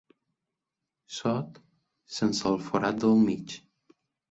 [1.17, 1.59] Sot
[2.17, 3.57] sense el forat del mig.